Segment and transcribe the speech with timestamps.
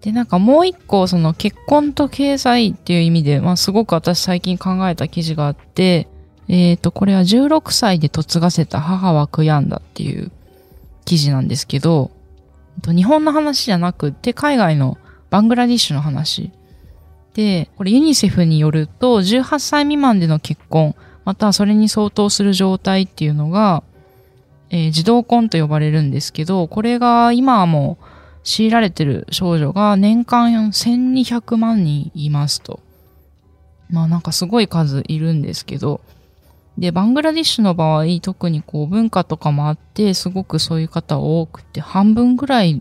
[0.00, 6.08] で、なんかもう一個、その結婚と経済っていう意味で、まあすごく私最近考えた記事があって、
[6.48, 10.30] えっ、と、これは16歳で嫁がせた母は悔やんだっていう
[11.04, 12.10] 記事なんですけど、
[12.86, 14.98] 日本の話じゃなくて、海外の
[15.30, 16.52] バングラディッシュの話。
[17.34, 23.82] で、これユニセフによると、18歳未満での結婚、またはそれに相当する状態っていうのが、
[24.70, 28.04] えー児童婚と呼ばれるんですけど、これが今はもう
[28.48, 32.80] 強いられてる少女が年間1200万人いますと。
[33.90, 36.00] まあなんかすごい数いるんですけど、
[36.78, 42.80] で、バングラディッシュの場合、特にこう文化とかもあって、すごくそういう方多くて、半分ぐらい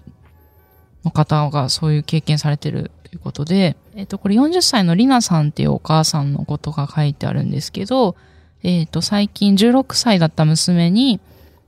[1.03, 8.15] の方がそういう経験されてるということで、えっ、と、これ40歳のリナさんっていうお母さんのことが書いてあるんですけど、
[8.63, 11.19] えっ、と、最近16歳だった娘に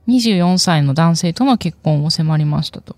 [0.08, 2.96] 24歳の男性との結婚を迫りましたと。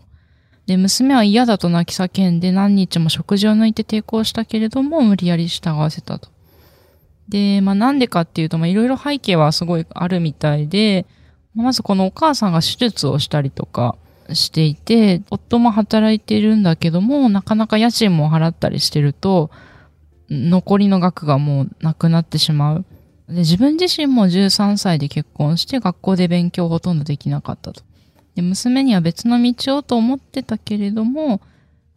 [0.73, 6.31] で、娘は嫌だと泣き叫んで何日も食事を抜いて抵抗したけれども、無理やり従わせたと。
[7.29, 11.05] で、まあなんでかっていうと、まあいろいろ背景はすごいあるみたいで、
[11.55, 13.97] まずこのお母さんが手術をしたりとか
[14.33, 19.51] していて、夫も働いてるんだけども、なかなか家賃も払ったりしてると、
[20.31, 22.87] 残りの額がもうなくなってしまう。
[23.29, 27.83] で、自分自身も13歳で結婚して学校で勉強ほとんどできなかったと。
[28.35, 31.41] で、娘には別の道をと思ってたけれども、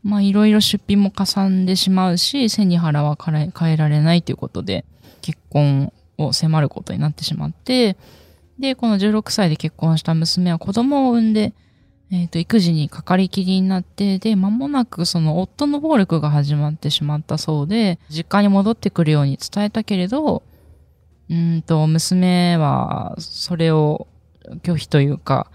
[0.03, 4.85] まあいろいろ出費もかさんでしまうし、背に腹は変えられないということで、
[5.21, 7.97] 結婚を迫ることになってしまって、
[8.59, 11.53] で、この16歳で結婚した娘は子供を産んで、
[12.11, 20.43] えっ、と、育児にかかりきりになって、で、間もなくその夫の暴力が始まってしまったそうで、実家に戻ってくるように伝えたけれど、
[21.29, 24.07] うんと、娘はそれを
[24.61, 25.49] 拒否というか、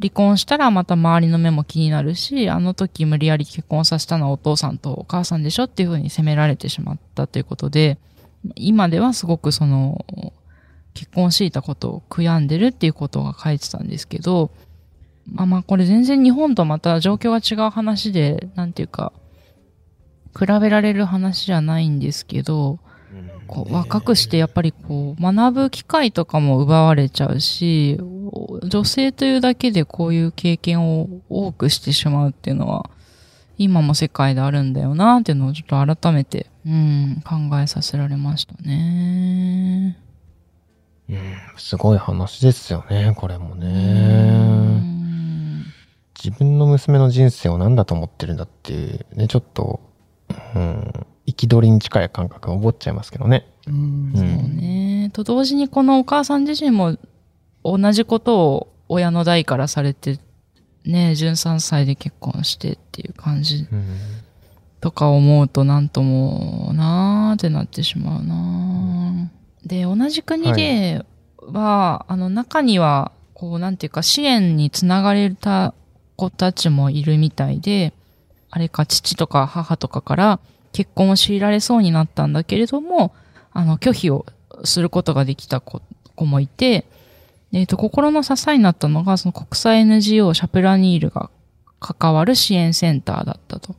[0.00, 7.98] 離婚したらまた周りの目も気になるし、あの時無理やり結婚させたのはお父さんとお母さんでしょっていうふうに責められてしまったということで、
[8.56, 10.04] 今ではすごくその、
[10.94, 14.50] 結婚していたことを悔やんでるっていうことが書いてたんですけど、
[15.30, 19.12] まあまあこれ全然日本とまた状況が違う話で、なんていうか、
[20.38, 22.78] 比べられる話じゃないんですけど、
[23.50, 27.98] こう若くしてやっぱりこう学ぶ機会とかも奪われちゃうし、
[28.62, 32.88] 女性というだけでこういう経験を多くしてしまうっていうのは、
[33.58, 39.98] 今も世界であるんだよなっていうのをちょっと改めて、うん、考えさせられましたね。
[41.08, 41.18] うん、
[41.56, 44.30] すごい話ですよね、これもうね。
[44.30, 45.64] ん
[46.22, 49.80] 自分の娘の人生を何だと思ってるんだっていうね、ちょっと、
[50.54, 53.46] うん、憤りに近い感覚を覚っちゃいますけどね。
[53.66, 55.10] うん、そうね。
[55.12, 56.96] と同時にこのお母さん自身も
[57.64, 60.18] 同じことを親の代からされて、
[60.84, 63.84] ね、13歳で結婚してっていう感じうん
[64.80, 71.04] とか思うとなんともなーってなってしまうなーで、同じ国で
[71.38, 75.74] は、あの中には、こうなんていうか支援につながれた
[76.16, 77.92] 子たちもいるみたいで、
[78.50, 80.40] あれか父とか母とかから
[80.72, 83.12] 結婚を強いられそうになったんだけれども、
[83.52, 84.26] あの拒否を
[84.64, 85.82] することができた子
[86.18, 86.86] もいて、
[87.52, 91.30] えっ、と、心の支えになったのが、その国際 NGO シャプラニールが
[91.80, 93.74] 関わる支援センターだったと。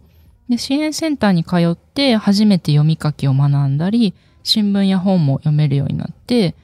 [0.50, 4.14] で、支援センターに通って初めて読み書きを学んだり、
[4.44, 6.56] 新聞や本も読めるようになって、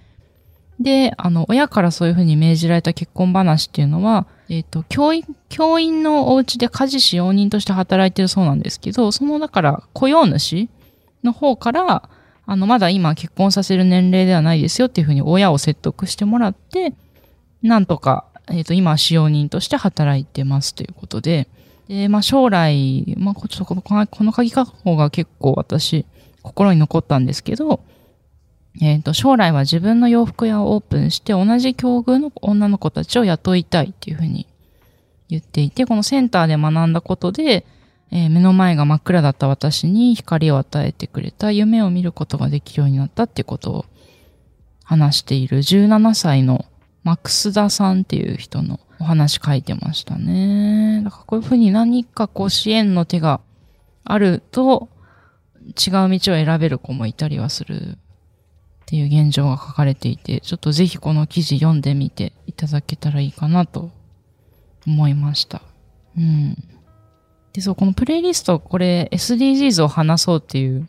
[0.80, 10.70] で、あの、親からそういうふうに命じられた結婚話っていうのは、えっ、と、教員、教員のお家で家事使用人として働いてるそうなんですけど、その、だから、雇用主
[11.24, 12.10] の方から、
[12.46, 16.94] あの、まだ今結婚させる年齢ではないですよっていうふうに親を説得してもらって、
[17.62, 21.48] なんとか、えっ、と、今使用人として働いてますということで、
[21.88, 26.06] で、まあ将来、まあちょっとこの、この鍵括弧が結構私、
[26.44, 27.82] 心に残ったんですけど、
[28.82, 34.48] えっ、と、将来は自分の洋服屋をオープンして同じ境遇の女の子たちを雇いたいっていうふうに
[35.30, 37.66] 言っていて、このセンターで学んだことで、
[38.12, 43.86] えー目の前が真っ暗だった私に光を与えてくれた夢を見ることができるようになったっていうことを
[44.84, 46.66] 話している17歳の
[47.04, 51.02] マクスダさんっていう人のお話書いてましたね。
[51.04, 53.42] だからこういうふうに何かこう支援の手が
[54.04, 54.90] あると、
[55.68, 57.98] 違う道を選べる子もいたりはする
[58.88, 63.92] っていう現状が書かれていて、ちょっとぜひこの記事読んでみていただけたらいいかなと
[64.88, 65.62] 思いました。
[66.18, 66.56] うん。
[67.52, 70.88] で、そう、このプレイリスト、これ SDGs を話そうっていう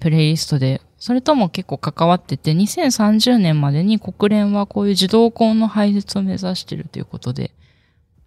[0.00, 7.52] プレイリストで、それとも結構関わってて、2030年までに国連はこういう自動婚の廃絶を目指してるということで、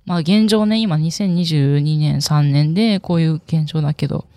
[0.06, 4.28] まあ現状ね、今2022年3年でこういう現状だけど、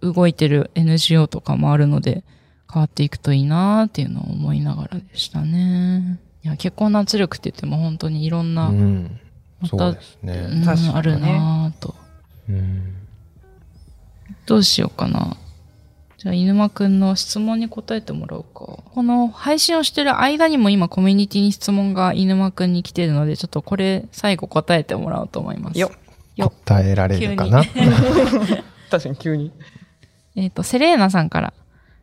[0.00, 2.24] 動いてる NGO とかもあるので、
[2.72, 6.18] 変わっていくといいなーっていうのを思いながらでしたね。
[6.44, 9.20] いや、結婚の圧力って言っても本当にいろんな、うん。
[9.60, 10.34] またそうですうね。
[10.64, 11.94] んあるなーと。
[12.48, 12.94] うん。
[14.46, 15.36] どうしようかな。
[16.18, 18.82] じゃあ、犬間くんの質問に答えてもらおうか。
[18.92, 25.78] この配信をしてる間にも今コミュニティに質問が犬間くんに来てるので、ちょっとこれ最後答えてもらおうと思います。
[25.78, 25.90] よ
[26.36, 27.62] よ答えられるかな？
[28.90, 29.52] 確かに急に。
[30.36, 31.54] えっ、と、セレーナさんから。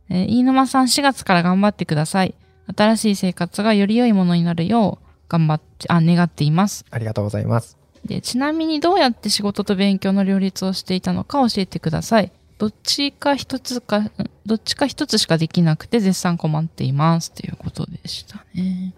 [0.09, 2.35] えー飯沼さん4月から頑張ってください。
[2.75, 6.85] 新しい生活がより良いものになるよう頑張って、あ、願っています。
[6.91, 7.77] ありがとうございます。
[8.05, 12.31] で、ちなみにどうやって仕事と勉強の両立をしていたのか教えてください。
[12.57, 14.11] どっちか一つか、ん
[14.45, 17.31] どっちか一つしかできなくて絶賛困っています。
[17.31, 18.93] ということでしたね。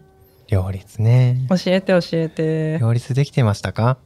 [0.48, 1.46] 両立ね。
[1.50, 2.78] 教えて教えて。
[2.80, 3.98] 両立できてましたか？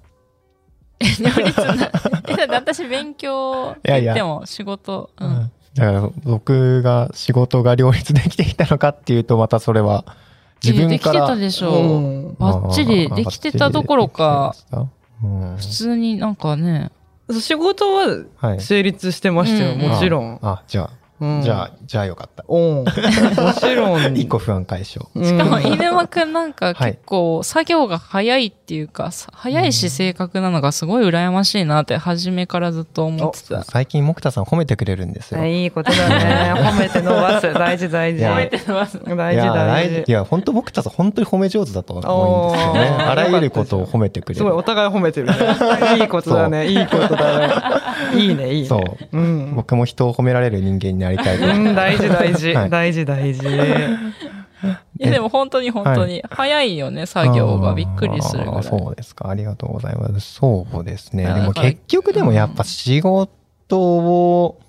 [1.19, 1.73] 両立な、
[2.27, 5.25] え、だって私勉強って言っても仕事、う。
[5.25, 10.05] うんんだから僕が仕事が両立できていたのかっていうとまたそれは
[10.63, 11.73] 自分できからてたでしょう。
[11.73, 11.99] う
[12.31, 14.55] んバッチリできてたどころか。
[15.23, 16.91] うん普通になんかね、
[17.29, 18.61] 仕事ははい。
[18.61, 20.39] 成立してましたよ、うんもちろん。
[20.41, 20.89] あ、あじゃ
[21.19, 22.45] うんあ、じゃあ、じゃあよかった。
[22.47, 22.83] うん。
[22.83, 22.85] も
[23.53, 23.99] ちろん。
[24.17, 25.05] 一個不安解消。
[25.15, 25.25] うん。
[25.25, 33.63] しかも、犬間くんなんかはい結構作業が早いっていうか、さ早いし正確なのがすごい羨ましいなって初めからずっと思ってた。
[33.63, 35.41] 最近、木田さん褒めてくれるんですよ。
[35.41, 36.53] あいいことだね。
[36.59, 37.53] 褒めて伸ばす。
[37.53, 38.19] 大事大事。
[38.19, 38.35] いや
[39.15, 40.03] 大いや事大事。
[40.07, 42.79] いや、本当木田さん本当に褒め上手だと思うんですよね。
[43.03, 44.37] あらゆることを褒めてくれる。
[44.37, 45.35] すごい、お互い褒めてるね。
[45.97, 46.67] いいことだね。
[46.67, 47.53] いいことだね。
[48.15, 48.67] いいね、いいね。
[48.67, 49.17] そう。
[49.17, 49.55] うん。
[49.55, 52.53] 僕も人を褒められる人間になりたいとうん、大事大事。
[52.53, 53.47] はい大事大事。
[54.99, 58.63] いやでも本当に本当に早いよね、作業がびっくりするぐらい。
[58.63, 59.29] そうですか。
[59.29, 60.33] ありがとうございます。
[60.33, 61.33] そうですね。
[61.33, 63.29] でも結局でもやっぱ仕事
[63.79, 64.59] を、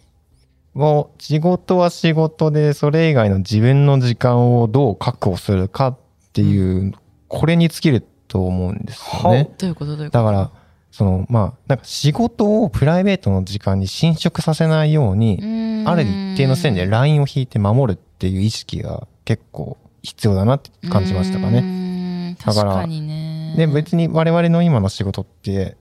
[0.77, 5.99] を仕事は仕事で、それ以外の自分の時間をどう確保するかっ
[6.33, 6.93] ていう、
[7.27, 9.51] これに尽きると思うんですよね。
[9.59, 10.25] どういうことどういうこと？
[10.25, 10.51] だから、
[10.91, 21.63] その、まあ、なんか仕事をプライベートの時間に侵食させないように、ある一定の線でラインを引いて守るっていう意識が結構必要だなって感じましたかね。
[21.63, 23.55] ねだから確かにね。
[23.57, 25.77] で、別に我々の今の仕事って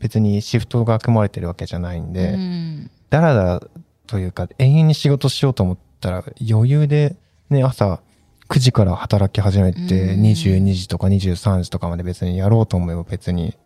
[0.00, 3.62] 別にシフトが組まれてるわけじゃないんうで、んだらだら
[4.06, 7.16] というか永遠に仕事しようと思ったら余裕で
[7.50, 8.00] ね、朝
[8.48, 9.78] 9時から働き始めて
[10.14, 13.56] うん22時とか23時とかまで別にやろうと思えば別に、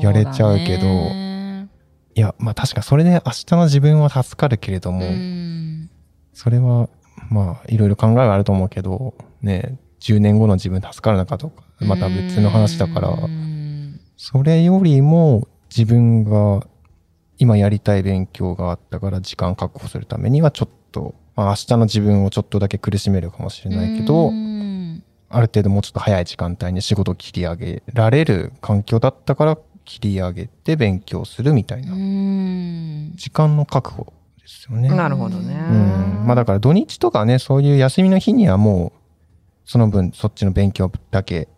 [0.00, 1.24] やれちゃうけど
[2.16, 5.90] いや、まあ確かそれで明日の自分は助かるけれども、うん。
[6.32, 6.88] それは
[7.28, 14.00] まあいろいろ考えがあると思うけど、ね、10年後の自分助かるのかとか、また別の話だから、うん。
[14.16, 16.66] それよりも自分が
[17.38, 24.53] 今やりたい勉強があったから時間確保するためにはちょっと、まあ、明日の自分をちょっとだけ苦しめるかもしれないけど、うん
[25.36, 34.12] ある程度もうちょっと早い時間帯に仕事を切り上げられる環境だったから切り上げて勉強するみたいなうん時間の確保
[34.44, 34.88] ですよね。
[34.90, 35.54] なるほどね。
[35.54, 35.72] う
[36.22, 36.26] ん。
[36.26, 39.00] まあだから土日とかね、そういう休みの日にはもう、
[39.64, 41.48] その分そっちの勉強だけ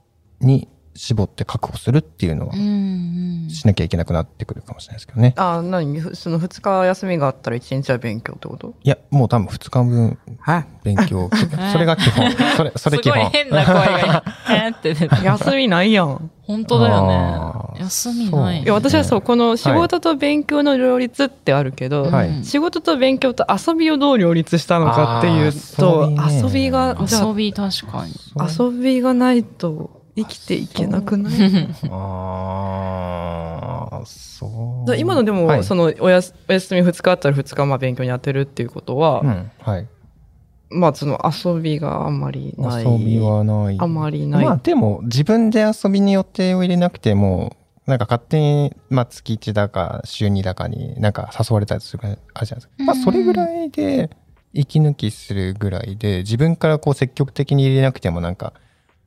[0.40, 5.34] に絞って確保するっていうのはうんしなきゃいけなくなってくるかもしれないですけどね。
[5.36, 6.00] あ、何？
[6.00, 8.74] ふその2日休みがあったら1日は勉強ってこと？
[8.82, 10.66] いや、もう多分2日分はい。
[10.84, 11.30] 勉強。
[11.72, 12.30] それが基本。
[12.56, 13.14] それ、 それ基本。
[13.14, 16.30] すごい変な声が、えーって出て休みないやん。
[16.42, 17.80] 本当だよね。
[17.80, 18.62] 休みない。
[18.62, 28.12] いや、私はそう、この仕事と勉強の両立ってあるけど、はい仕事と勉強と遊びをどう両立したのかっていうと、遊びね遊びが、じゃ遊び確かに。
[28.38, 31.32] あ、遊びがないと生きていけなくない？
[31.90, 34.88] ああ、そう。
[34.88, 39.86] だ今のでも、はいそのおやすお休み2日あったら2日まあ勉強に当てるっていうことは、うん、はい。
[40.70, 42.84] まあその遊びがあんまりない。
[42.84, 43.76] 遊びはない。
[43.78, 44.44] あまりない。
[44.44, 47.56] まあでも自分で遊びに予定を入れなくても、
[47.86, 52.72] なんか勝手に、まあ月1だか週2だかになんか誘われたりするあるじゃないですか。
[52.84, 54.10] まあそれぐらいで
[54.54, 58.54] 息抜きするぐらいで、自分からこう積極的に入れなくてもなんか、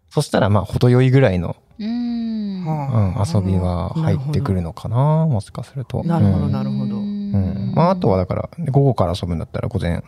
[0.10, 1.88] そしたらまあ程よいぐらいの、うん。
[1.88, 6.04] うん、遊びは入ってくるのかな、もしかすると。
[6.04, 7.74] なるほどうんなるほどうんうん。
[7.74, 10.04] まあ、あとはだから、午後から遊ぶんだったら午前、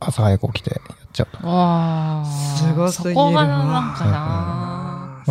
[0.00, 1.46] 朝早く起きてやっちゃうと。
[1.46, 2.24] わあ。
[2.24, 4.77] すごすぎるそこがわなんかな。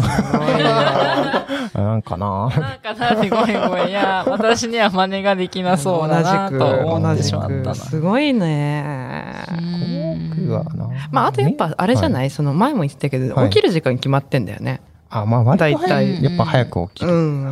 [0.02, 3.90] すごいわなんかななんかなってごめんごめん。
[3.90, 7.64] いや、私には真似ができなそうだなと思ってしまったな。
[7.64, 9.34] 同じくすごいね。
[10.36, 10.90] 僕はな。
[11.12, 14.82] まあ、あとやっぱあれじゃない、その前も言ってたけど、はい起きる時間決まってんだよね。
[15.10, 17.12] あ、まあ、割と大早体いやっぱ早く起きる。
[17.12, 17.46] うん。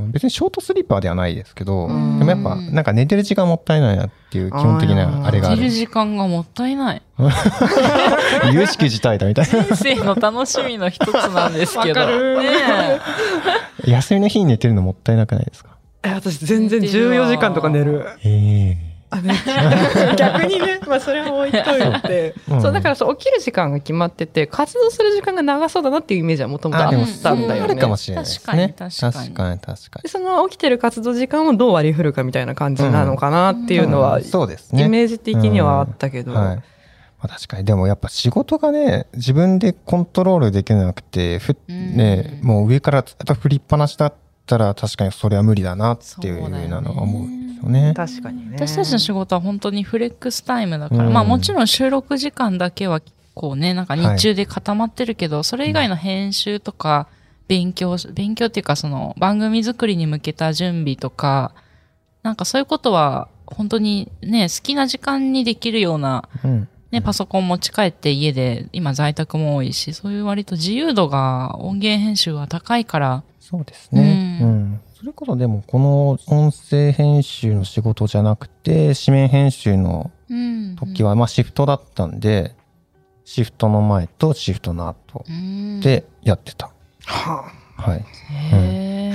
[0.00, 5.70] うん別にショートスリーパーではないですけど、うんでもやっぱなんか寝てる時間もったいないなっていう基本的なあれがある寝る。
[5.70, 7.02] 時間がもったいない。
[8.52, 9.64] 有識事態だみたいな。
[9.64, 12.06] 人生の楽しみの一つなんですけど。
[12.06, 13.00] ね
[13.86, 15.70] 休みの日に寝てるのもったいなくないですか？
[16.02, 18.06] え、私全然14時間とか寝る。
[18.24, 18.85] えあね、
[20.16, 22.56] 逆にね、まあそれは置いといて、 う。
[22.56, 22.62] ん。
[22.62, 26.90] そうだからそう起きる時間が決まってて活動する時間が長そうだなっていうイメージはもともとあっ
[27.22, 27.72] たんだよね。
[27.72, 28.74] あるかもしれないですね。
[28.76, 30.10] 確かに確かに。
[30.10, 34.24] その起きてる活動時間をどう割り振るかみたいな感じなのかなっていうのは、うん。
[34.24, 34.84] そうですね。
[34.84, 36.56] イメージ的にはあったけど、はい。
[36.56, 36.62] ま
[37.22, 37.64] あ、確かに。
[37.64, 41.96] でもやっぱ仕事がね、自分でコントロールできなくて、ふうん。
[41.96, 44.14] ね、もう上からやっぱ振りっぱなしだっ
[44.46, 47.22] たら確かにそれは無理だなっていうそうなのは思う。
[47.22, 47.94] んですよね。
[47.94, 48.56] 確かにね。
[48.56, 53.00] 私たちの仕事は本当にフレックスタイムだから、うんまあもちろん収録時間だけは
[53.34, 57.08] こうね、なんか日中で固まってるけど、それ以外の編集とか
[57.48, 61.52] 勉強、勉強っていうかその番組作りに向けた準備とか、
[62.22, 66.68] なんかそういうことは本当にね、好きな時間にできるようなうん。
[66.92, 74.38] ね、パソコン持ち帰って家で、今在宅も多いし、そういう割と自由度が音源編集は高いから、そうですね。
[74.40, 74.80] ううんん。
[74.85, 80.76] それこそでもこの音声編集の仕事じゃなくて、紙面編集のうん。
[80.76, 82.54] 時は、まあシフトだったんで、
[83.24, 86.70] シフトの前とシフトの後うん、でやってた。
[87.04, 88.04] ははい。
[88.52, 89.10] へ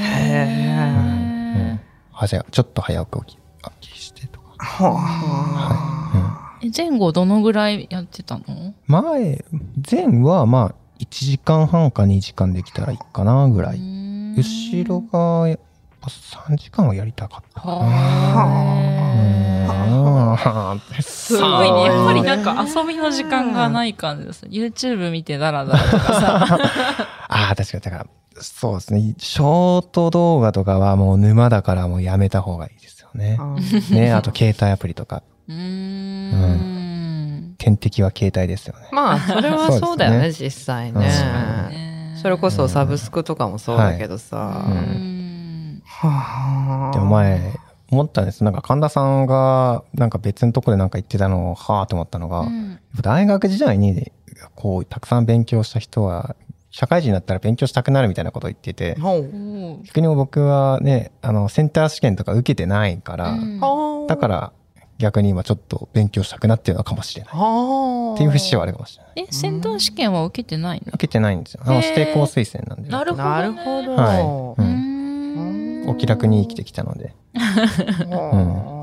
[2.21, 2.41] うん。
[2.51, 3.39] ちょっと早く起き
[3.81, 4.55] 起きしてとか。
[4.59, 6.69] あ、はうん。
[6.69, 8.73] え前後どのぐらいやってたの？
[8.87, 9.43] 前、
[9.89, 13.79] 前はまあ1時間半か2時間できたらいいかなぐらい。
[14.37, 15.57] 後ろが
[16.01, 17.61] ぱ3時間はやりたかった。
[17.61, 19.41] はうん
[21.01, 21.83] すごいね。
[21.83, 24.45] やっぱりなんか遊びの時間がない感じです。
[24.45, 26.47] YouTube 見てダラダラとかさ。
[27.29, 27.81] ああ、確かに。
[27.81, 28.05] だから、
[28.41, 29.15] そうですね。
[29.17, 33.39] ショート動画とかはもう沼だからもうやめた方がいいですよね。
[33.91, 35.23] ね、あと携帯アプリとか。
[35.47, 37.55] うーん。
[37.57, 38.87] 天敵は携帯ですよね。
[38.91, 42.15] まあ、それはそうだよね、実際ね。
[42.21, 44.63] それこそサブスクとかもそうだけどさ。
[46.01, 47.59] でも前、
[47.91, 48.43] 思ったんです。
[48.43, 52.79] なんか神田さんがなんか別のとこでなんか言ってたのを、はあと思ったのが、うん。
[53.01, 54.11] 大学時代に
[54.55, 56.35] こうたくさん勉強した人は
[56.71, 58.95] 社会人になったら勉強したくなるみたいなことを言ってて
[59.83, 63.59] 逆に僕はねあのセンター試験とか受けてないから、うん。
[63.59, 64.07] はあ。
[64.07, 64.53] だから
[64.97, 67.33] 逆に今ちょっと勉強したくなってるのかもしれない。
[67.33, 68.15] はあ。
[68.15, 69.13] っていう節はあるかもしれない。
[69.15, 70.89] え、先導試験は受けてないの？
[70.93, 71.61] 受けてないんですよ。
[71.65, 72.89] あの指定校推薦なんで。
[72.89, 73.29] なるほど、ね。
[73.29, 73.95] なるほど。
[73.95, 74.90] はい、うん。
[75.87, 77.13] お気楽に生きてきたので。
[77.33, 78.81] は あ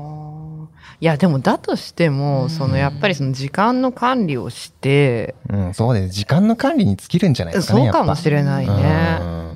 [1.01, 2.49] いや、でもだとしても、うん。
[2.49, 6.13] そのやっぱりその時間の管理をして、うんそうです。
[6.13, 8.73] 時間の管理に尽きるんじゃないですかねそうかもしれないね。
[9.21, 9.49] うん。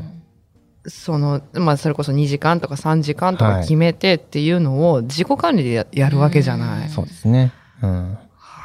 [0.87, 6.83] その、まあ、それこそ2時間とか3時間とか決めてっていうのを自己管理でややるわけじゃない。
[6.83, 6.89] うん。
[6.89, 7.51] そうですね。
[7.81, 8.13] うん。
[8.13, 8.19] は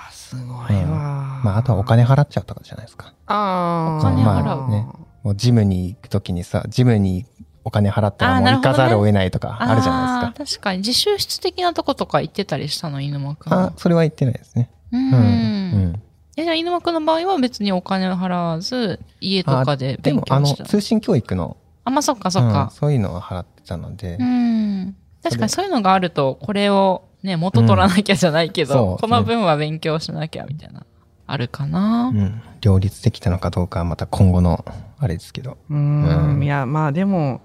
[0.08, 1.40] あすごいわ。
[1.42, 3.12] まああとはお金払っちゃうとかじゃないですか。
[3.26, 3.98] あー。
[3.98, 4.44] お金払う。
[4.44, 4.86] まあね。
[5.24, 7.26] もうジムに行くときにさ、ジムに
[7.68, 10.26] お金払ったらもう行かざるを得ないとかあるじゃないですか。
[10.26, 10.78] あー確かに。
[10.78, 13.52] 自習室的なとことか行ってたりしたの、犬間くん。
[13.52, 14.70] あ、それは言ってないですね。
[14.90, 14.96] う。
[14.96, 16.02] うんん。
[16.36, 20.68] え、じゃあ犬間くんの場合は別にお金を払わず、家とかで勉でも、あの、強してた。
[20.70, 22.70] 通信教育の、あ、まあそっかそっうんか。
[22.72, 24.96] そういうのは払ってたのでう、ん。
[25.22, 30.86] 確かにそういうのがあると、これをね、元取らなきゃじゃないけど、うんそうこの分は勉強しなきゃみたいな、
[31.26, 32.12] あるかな？
[32.14, 34.64] うん両立できたのかどうかはまた今後の
[34.98, 35.58] あれですけど。
[35.70, 37.40] うーんうんいや、まあでも、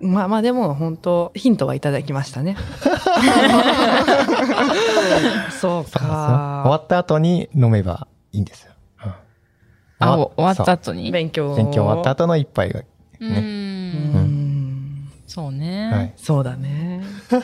[0.00, 2.56] まあまあでも本当ヒントはいただきましたね。
[5.50, 6.06] そうそうそう終か。
[6.66, 8.72] わった後に飲めばいいんですよ。
[9.04, 9.12] うん
[10.00, 11.10] あ、お終わった後に？
[11.12, 11.54] 勉強。
[11.54, 12.80] 勉強終わった後の一杯が。
[12.80, 12.84] う。
[13.20, 15.08] うんん。
[15.26, 15.90] そうね。
[15.92, 16.12] はい。
[16.16, 17.02] そうだね。
[17.30, 17.36] う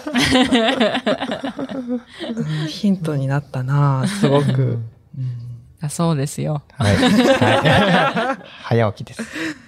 [2.65, 4.79] んヒントになったな、すごく。
[5.17, 5.39] うん
[5.81, 6.63] だそうですよ。
[6.77, 6.97] はい。
[6.97, 9.23] はい 早起きです。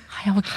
[0.08, 0.56] 早起きか。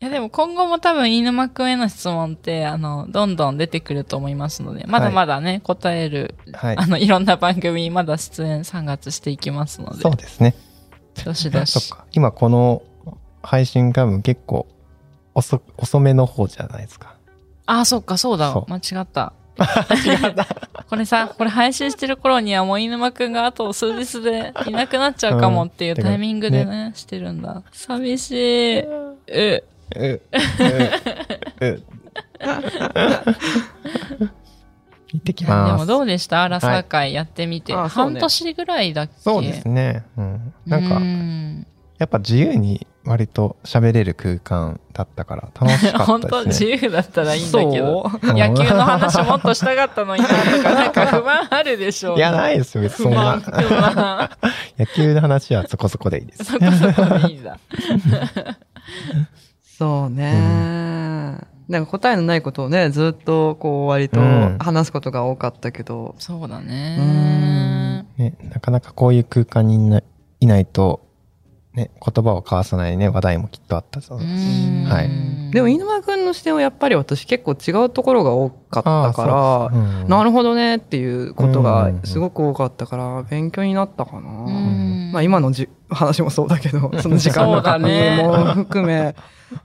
[0.00, 10.54] いやでも今後も多分飯沼くんへの質問って、あの、どんどん出てくると思いますので、まだまだね、答える、はいあの、いろんな番組にまだ出演3月していきますので、そうですね。
[11.24, 11.92] どしどし。
[12.12, 12.82] 今この
[13.42, 14.68] 配信が結構
[15.34, 17.16] 遅遅めの方じゃないですか。
[17.66, 19.32] あ、そっか、そうだそう 間違った。
[20.88, 27.64] これさ、これ配信してる頃にはもう飯沼くんがあと数日でいなくなっちゃうかもっていうタイミングでね、してるんだ。
[27.72, 28.78] 寂しい。
[28.78, 29.64] う、う、う、う。
[35.10, 35.80] 行ってきでます。
[35.80, 36.42] もどうでした？
[36.42, 37.72] アラサー会やってみて。
[37.74, 39.12] あそうね半年ぐらいだっけ？
[39.18, 40.04] そうですね。
[40.16, 40.52] うん。
[40.66, 41.66] なんか、ん
[41.98, 46.72] やっぱ自由に割と喋れる空間だったから楽しか本当ったですね。
[46.76, 48.10] 自由だったらいいんだけど。
[48.10, 48.32] そう？
[48.36, 52.14] 野球の話もっとしたかったのになとか、なんか不満あるでしょ。
[52.16, 53.42] いや、ないですよ、別にそん不満、
[53.96, 54.30] な。
[54.78, 56.44] 野球の話はそこそこでいいです。
[56.44, 57.58] そこそこでいいんだ。
[59.78, 61.38] そうね。
[61.68, 64.58] なんか答えのないことをね、ずっとこう割とうん。
[64.58, 68.04] 話すことが多かったけど、そうだうね。
[68.16, 70.02] ね、なかなかこういう空間にいな
[70.40, 71.06] いないと、
[71.74, 74.84] ね、言葉を交わさないね、話題もきっとあったそうですし。
[74.86, 75.52] はい。
[75.52, 80.08] でも、飯沼くんの視点はやっぱり私結構違うところが多かったから、うん。
[80.08, 82.00] なるほどねっていうことがうん。
[82.02, 84.20] すごく多かったから、勉強になったかな。
[84.20, 85.12] ん。
[85.12, 89.14] まあ今のじ話もそうだけど、その時間の確認も含め、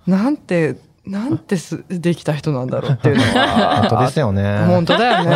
[0.07, 3.81] なんて、なんてすできた人なんだろうっていうのは。
[3.89, 4.59] 本当ですよね。
[4.65, 5.35] 本当だよね。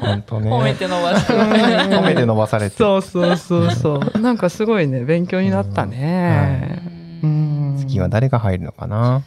[0.00, 0.50] 本当ね。
[0.50, 1.32] 褒めて伸ばして。
[1.34, 2.76] 褒めて伸ばされて。
[2.76, 4.20] そうそうそうそう。
[4.20, 6.82] なんかすごいね、勉強になったね。
[7.22, 7.76] うん。
[7.78, 9.22] 次は誰が入るのかな？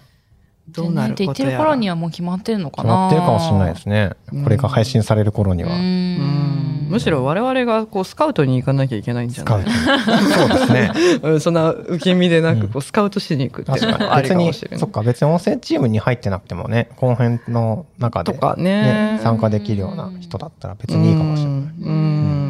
[0.74, 4.12] どうなるって言ってる頃にはもう決まってるのか決なまってるかもしれないですね。
[4.44, 5.70] これが配信される頃には。
[5.76, 9.64] うんむしろ我々がこうスカウトに行かなきゃいけないんじゃない？
[9.64, 10.92] そうですね。
[11.22, 14.00] うんそんな受け身でなくこうスカウトしに行くっていう確かに。
[14.00, 21.60] のもあり別に、かもしれないそっか、別に音声チームに入ってなくてもね、この辺の中で、とかね参加できるような人だったら別にいいかもしれない。
[21.80, 22.49] うん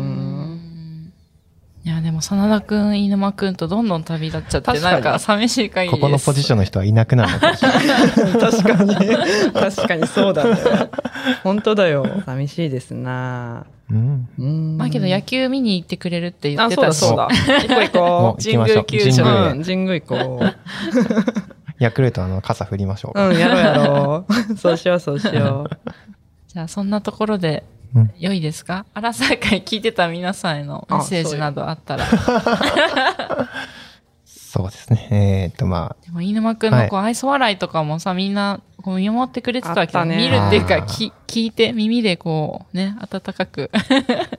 [1.86, 6.02] いや、でも、真田くん、飯沼くんとどんどん旅立っちゃって、なんか寂しい限りです。
[6.02, 7.58] ここのポジションの人はいなくなるのか。
[7.58, 8.96] 確かに。
[9.54, 10.58] 確かにそうだね。
[11.44, 12.06] 本当だよ。
[12.26, 13.66] 寂しいですな。
[13.90, 14.28] うん。
[14.38, 14.78] うん。
[14.78, 16.86] まあけど野球見に行ってくれるって言ってたし。
[16.88, 17.68] あそうだそうだ。
[17.68, 18.86] 行こう行こ行きましょう。
[18.86, 19.24] 神宮球場。
[19.24, 19.52] う神宮へ。
[19.52, 20.44] うん神宮行こ
[21.80, 23.30] ヤクルトの傘振りましょうか。
[23.30, 24.58] ううんやろうやろう。
[24.58, 25.78] そうしようそうしよう。
[26.48, 27.64] じゃあ、そんなところで
[27.96, 28.86] うん、良いですか？
[28.94, 32.06] アラサー会聞いてた皆さんへのメッセージなどあったら。
[34.26, 35.08] そう ですね。
[35.12, 40.18] えーっと、までも、飯沼くんのこう、愛想笑いとかもさ、みんな、こう見守ってくれてたわけど、あったね。
[40.18, 43.80] 見るっていうか、き聞いて、耳でこう、ね、温かくあ、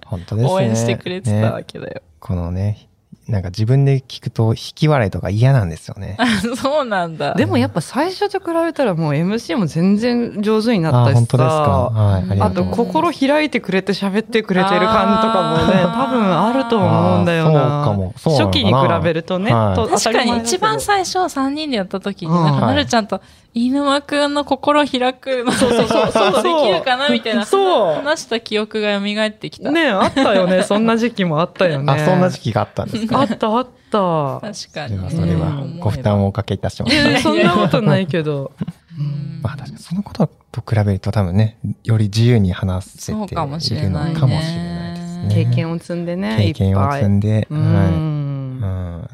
[0.06, 0.52] 本当ですね。
[0.52, 2.02] 応援してくれてたわねけだよ。
[2.18, 2.88] このね、
[3.30, 6.16] なんか自分で聞くと引き笑いとか嫌なんですよね。
[6.60, 7.34] そうなんだ。
[7.34, 11.54] でもやっぱ最初と比べたらもう MC も全然上手になったし本当ですか？
[11.94, 12.22] さはい。
[12.30, 12.92] ありがあととうございます。
[12.92, 18.14] 心開いてくれて喋ってくれてる感とかもね多分あると思うんだよなそうかも
[18.46, 23.20] 初期に比べるとね、はいと確かに一番当最初3人でやった時に、うんなんかはいなるちゃんと、
[23.54, 29.70] 飯沼くんの心開くの、そうそうそうそうできるかなみたいな、そう話した記憶が蘇ってきた。
[29.70, 33.20] ねあったよね そんな時期もあったよねあ、そんな時期があったんですか。
[33.20, 35.10] あったあった確かに。
[35.10, 36.96] それはご負担をおかけいたしまいす。
[36.96, 38.52] やそんなことないけど
[38.98, 45.44] うんまあ確かにそのことと比べると多分ね、より自由に話せているそうかもしれのないねかもしれないですね。
[45.44, 47.54] 経験を積んでね経験を積んで、い。
[47.54, 49.08] んうん。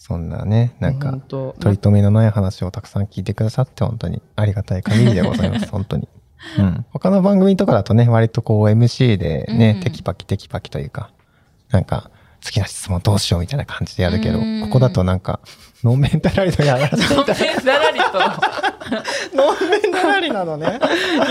[0.00, 5.68] そんなね、なんか取り留めのない話をたくさん聞いてくださって本当にありがたい限りでございます。
[5.70, 6.08] 本当に。
[6.58, 6.86] うん。
[6.90, 11.10] 他の番組とかだとね、割とこう MC でね、うんテキパキテキパキというか、
[11.70, 12.10] なんか、
[12.42, 15.38] 好きな質問どうしようみたいな感じでやるけど、うんここだとなんか、
[15.84, 18.18] ノンメンタラリとやらせていただいてだらりと。
[19.36, 20.80] ノンメンタラリなのね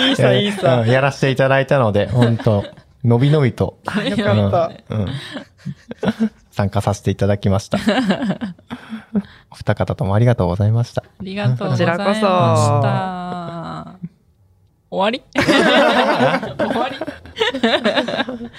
[0.09, 2.63] いいさいいさうんやらせていただいたので、本当
[3.03, 5.07] のびのびと、よかったうんうん
[6.51, 7.77] 参加させていただきました。
[9.51, 11.03] お二方ともありがとうございました。
[11.05, 13.95] ありがとうございまこちらこそした。
[14.91, 15.23] 終わり？
[15.35, 16.97] 終わり？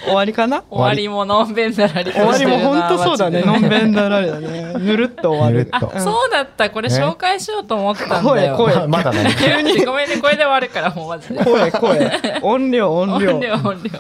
[0.05, 0.63] 終わりかな？
[0.71, 6.71] 終わりものんべんだらりと終わりも本当そうだねマジでノンベンダラリだねぬるっと終わるあ、ぬるっとそうだった。
[6.71, 8.57] これね紹介しようと思ったんだよ。
[8.57, 9.35] 声声ままだね。
[9.39, 9.85] 急に。
[9.85, 11.45] ごめんね、これで終わるから、もうマジで。
[11.45, 13.91] 声声音量音量音量、音量。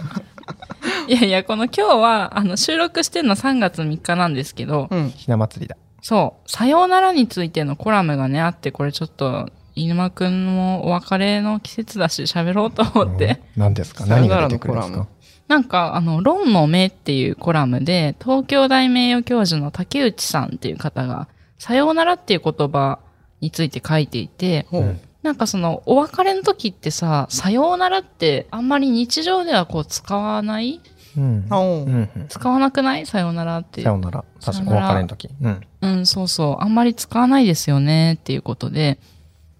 [1.10, 5.10] いやいや、この今日は、あの、収録してるの3月3日なんですけど、うん。
[5.10, 5.76] ひな祭りだ。
[6.02, 13.40] そう、さようならについてのコラムがね、あって、これちょっと、犬間くんもお別れの季節だし喋ろうと思って。
[13.56, 15.08] うん何ですか何が出てくるんですか？
[15.48, 21.26] なんか、あの、論の目っていうコラムで、東京大名誉教授の竹内さんっていう方が、
[21.58, 23.00] さようならっていう言葉
[23.40, 24.96] について書いていて、ほう。
[25.24, 30.80] なんかその、お別れの時ってさ、さようならってあんまり日常ではこう使わない
[31.16, 32.26] うん。
[32.28, 33.06] 使わなくない？
[33.06, 33.82] さようならって。
[33.82, 34.24] さよなら。
[34.44, 35.28] 確かにお別れの時。
[35.40, 35.60] うん。
[35.80, 36.62] うん、そうそう。
[36.62, 38.98] あんまり使わないですよねっていうことで。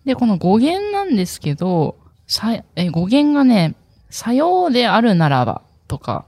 [0.05, 3.75] で、この語源なんですけど、さ、え、語源がね、
[4.09, 6.25] さようであるならばとか、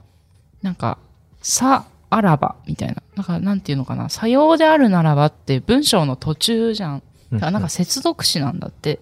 [0.61, 0.99] なんか、
[1.41, 2.97] さ、あらばみたいな。
[3.17, 4.09] なんか、なんていうのかな。
[4.09, 7.03] さようであるならばって文章の途中じゃん。
[7.33, 9.01] だからなんか接続詞なんだって。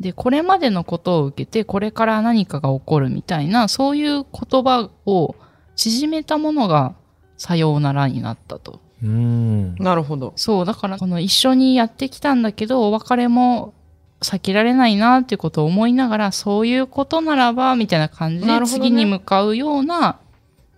[0.00, 5.34] で、これまでのことを受けて、これから何かが起こるみたいな、そういう言葉を
[5.76, 6.94] 縮めたものが、
[7.36, 8.80] さようならになったと。
[9.02, 9.74] うん。
[9.76, 10.32] なるほど。
[10.36, 13.74] そう、だからこの一緒にやってきたんだけど、お別れも
[14.20, 20.18] 避けられないなっていうことを思いながら、そういうことならば、みたいな感じで次に向かうような、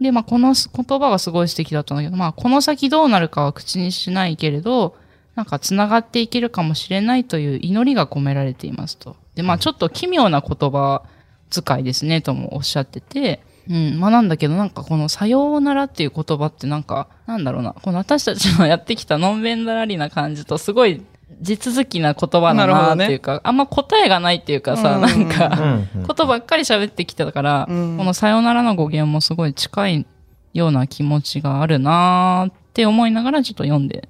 [0.00, 4.96] で、まあこの言葉がすごい素敵だったんだけど、まあこの先どうなるかは口にしないけれど、
[5.34, 9.14] なんか繋がっていけるかもしれないという祈りが込められていますと。
[9.37, 11.02] で、まあちょっと奇妙な言葉
[11.50, 21.02] 遣いですね、ともおっしゃってて、うん、まあなんだけどなんかこのさようならっていう言葉ってなんか、なんだろうな、この私たちのやってきたのんべんだらりな感じとすごい
[21.42, 30.07] 地続きな言葉だなっていうか、あんま答えがないっていうかさ、うんうなんか、んうんことばっかり喋ってきてたから、うんこのさよならの語源もすごい近い
[30.54, 34.09] ような気持ちがあるなーって思いながらちょっと読んで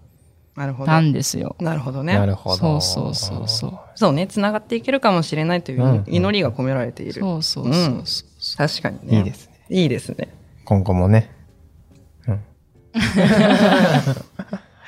[0.59, 1.01] なるほどた。
[1.01, 1.55] んですよ。
[1.61, 2.15] なるほどね。
[2.19, 2.57] なるほど。
[2.57, 3.79] そうそうそうそう。
[3.95, 7.21] そうね、繋がっていけるかもしれないといううん祈りが込められている。
[7.21, 8.57] そうそうそうそう。
[8.57, 9.19] 確かにね。
[9.19, 9.48] いいですね。
[9.71, 10.29] いいですね。
[10.65, 11.31] 今後もね。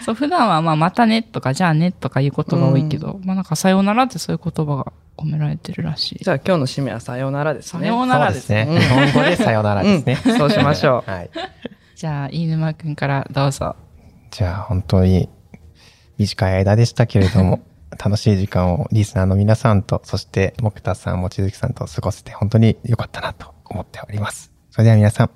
[0.05, 6.25] そう、普段はまあ、またねとか、じゃあねとかいうことが多いけど、まあなんか、さようならってそういう言葉が込められてるらしい。
[6.25, 7.81] じゃあ今日の締めはさようならですね。
[7.81, 8.67] さようならですね。
[8.67, 10.19] 日本語でさよならですね。
[10.25, 11.31] うんそうしましょうはい。
[11.95, 13.77] じゃあ、飯沼くんからどうぞ。
[14.31, 15.29] じゃあ本当に
[16.17, 17.61] 短い間でしたけれども、
[18.03, 24.51] 楽しい時間をリスナーの皆さんと、そして木田さん、望月さんと過ごせて本当に良かったなと思っております。
[24.71, 25.31] それでは皆さん、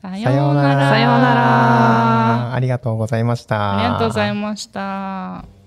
[0.00, 0.54] さよう。
[0.54, 0.90] なら。
[0.90, 3.78] さようならありがとうございました。
[3.78, 5.59] ありがとうございました。